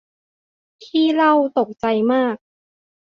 [0.83, 2.35] ขี้เหล้าตกใจมาก